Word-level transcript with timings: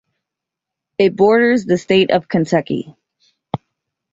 It 0.97 1.15
borders 1.15 1.63
the 1.63 1.77
state 1.77 2.09
of 2.09 2.27
Kentucky. 2.27 2.95